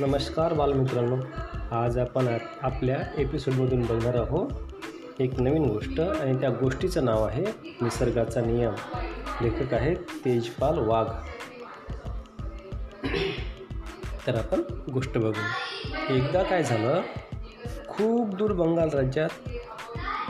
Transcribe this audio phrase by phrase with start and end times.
[0.00, 1.16] नमस्कार बालमित्रांनो.
[1.74, 4.50] आज आपण आपल्या एपिसोडमधून बघणार आहोत
[5.20, 8.72] एक नवीन गोष्ट आणि त्या गोष्टीचं नाव आहे निसर्गाचा नियम.
[9.42, 11.06] लेखक आहेत तेजपाल वाघ.
[14.26, 14.62] तर आपण
[14.92, 15.44] गोष्ट बघू
[16.10, 17.00] एकदा काय झालं
[17.88, 19.48] खूप दूर बंगाल राज्यात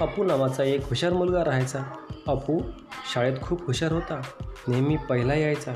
[0.00, 1.82] अपू नावाचा एक हुशार मुलगा राहायचा.
[2.26, 2.60] अपू
[3.14, 4.20] शाळेत खूप हुशार होता.
[4.68, 5.72] नेहमी पहिला यायचा.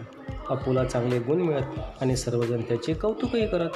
[0.51, 3.71] अपूला चांगले गुण मिळत आणि सर्वजण त्याचे कौतुकही करत.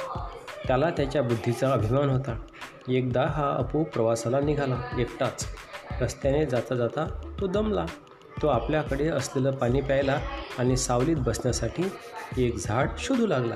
[0.67, 2.39] त्याला त्याच्या बुद्धीचा अभिमान होता.
[2.87, 4.81] एकदा हा अपू प्रवासाला निघाला.
[4.99, 5.45] एकटाच.
[6.01, 7.85] रस्त्याने जाता जाता तो दमला.
[8.41, 10.17] तो आपल्याकडे असलेलं पाणी प्यायला
[10.59, 11.83] आणि सावलीत बसण्यासाठी
[12.37, 13.55] एक झाड शोधू लागला.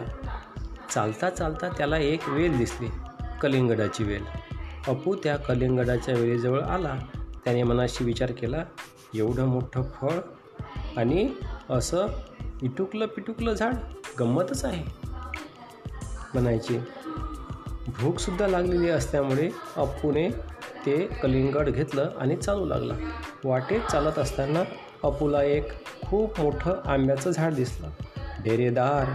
[0.94, 2.88] चालता चालता त्याला एक वेल दिसली.
[3.42, 4.24] कलिंगडाची वेल.
[4.88, 6.96] अपू त्या कलिंगडाच्या वेलीजवळ आला.
[7.46, 8.64] त्याने मनाशी विचार केला
[9.16, 10.10] एवढं मोठं फळ
[10.98, 11.30] आणि
[11.70, 12.08] असं
[12.62, 13.74] इटुकलं पिटुकलं झाड
[14.20, 14.84] गंमतच आहे.
[16.34, 16.78] म्हणायची.
[17.88, 20.30] भूकसुद्धा लागलेली असल्यामुळे अप्पूने
[20.86, 22.94] ते कलिंगड घेतलं आणि चालू लागला.
[23.46, 24.64] वाटेत चालत असताना
[25.04, 25.68] अपूला एक
[26.06, 27.90] खूप मोठं आंब्याचं झाड दिसलं.
[28.44, 29.06] डेरेदार.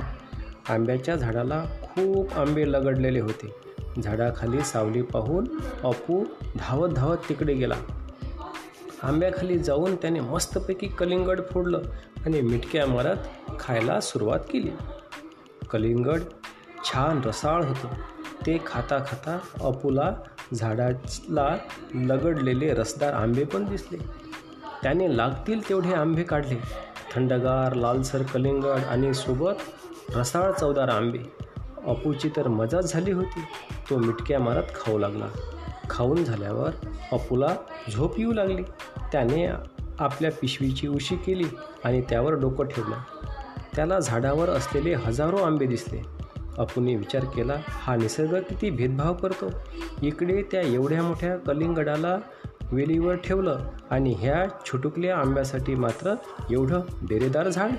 [0.72, 3.54] आंब्याच्या झाडाला खूप आंबे लगडलेले होते.
[4.02, 5.46] झाडाखाली सावली पाहून
[5.84, 6.24] अपू
[6.56, 7.74] धावत धावत तिकडे गेला.
[9.02, 11.82] आंब्याखाली जाऊन त्याने मस्तपैकी कलिंगड फोडलं
[12.26, 13.16] आणि मिटक्या मारत
[13.60, 14.70] खायला सुरुवात केली.
[15.70, 16.20] कलिंगड
[16.84, 17.88] छान रसाळ होतं.
[18.46, 20.12] ते खाता खाता अपूला
[20.54, 21.56] झाडाला
[21.94, 23.98] लगडलेले रसदार आंबे पण दिसले.
[24.82, 26.56] त्याने लागतील तेवढे आंबे काढले.
[27.14, 29.54] थंडगार लालसर कलिंगड आणि सोबत
[30.16, 31.18] रसाळ चवदार आंबे.
[31.86, 33.40] अपूची तर मजाच झाली होती.
[33.90, 35.26] तो मिटक्या मारत खाऊ लागला.
[35.90, 36.70] खाऊन झाल्यावर
[37.12, 37.56] अपूला
[37.92, 38.62] झोप येऊ लागली.
[39.12, 39.46] त्याने
[39.98, 41.44] आपल्या पिशवीची उशी केली
[41.84, 42.96] आणि त्यावर डोकं ठेवलं.
[43.76, 46.02] त्याला झाडावर असलेले हजारो आंबे दिसले.
[46.58, 49.50] अपूने विचार केला हा निसर्ग किती भेदभाव करतो?
[50.02, 52.18] इकडे त्या एवढ्या मोठ्या कलिंगडाला
[52.72, 53.58] वेलीवर ठेवलं
[53.90, 56.14] आणि ह्या छोटुकल्या आंब्यासाठी मात्र
[56.50, 57.70] एवढं डेरेदार झाड?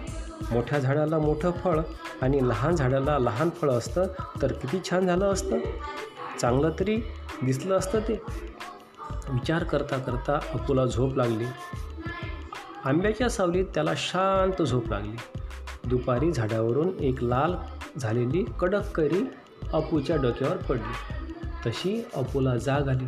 [0.51, 1.79] मोठ्या झाडाला मोठं फळ
[2.21, 4.03] आणि लहान झाडाला लहान फळ असतं
[4.41, 5.57] तर किती छान झालं असतं?
[6.41, 6.95] चांगलं तरी
[7.43, 8.21] दिसलं असतं ते.
[9.31, 11.45] विचार करता करता अपूला झोप लागली.
[12.85, 15.17] आंब्याच्या सावलीत त्याला शांत झोप लागली.
[15.85, 17.53] दुपारी झाडावरून एक लाल
[17.99, 19.31] झालेली कडक कैरी
[19.73, 21.13] अपूच्या डोक्यावर पडली.
[21.65, 23.05] तशी अपूला जाग आली.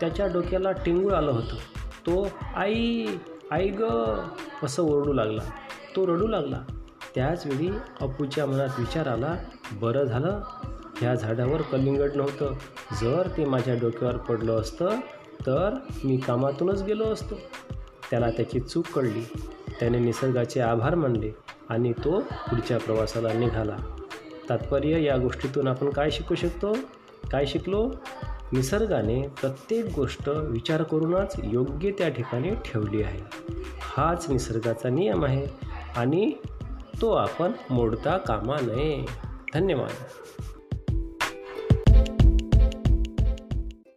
[0.00, 1.56] त्याच्या डोक्याला टिंगूळ आलं होतं.
[2.06, 3.06] तो आई
[3.50, 3.84] आई ग
[4.62, 5.42] असं ओरडू लागला.
[5.96, 6.58] तो रडू लागला.
[7.14, 7.70] त्याचवेळी
[8.00, 9.34] अपूच्या मनात विचार आला
[9.72, 10.40] बरं झालं
[10.98, 12.52] ह्या झाडावर कलिंगड नव्हतं.
[13.00, 14.88] जर ते माझ्या डोक्यावर पडलं असतं
[15.40, 15.74] तर
[16.04, 17.34] मी कामातूनच गेलो असतो.
[18.10, 19.22] त्याला त्याची चूक कळली.
[19.80, 21.30] त्याने निसर्गाचे आभार मानले
[21.68, 23.76] आणि तो पुढच्या प्रवासाला निघाला.
[24.50, 26.76] तात्पर्य या गोष्टीतून आपण काय शिकू शकतो?
[27.30, 27.92] काय शिकलो?
[28.52, 33.52] निसर्गाने प्रत्येक गोष्ट विचार करूनच योग्य त्या ठिकाणी ठेवली आहे.
[33.80, 35.46] हाच निसर्गाचा नियम आहे
[35.96, 36.32] आणि
[37.00, 39.04] तो आपण मोडता कामा नये.
[39.54, 39.90] धन्यवाद.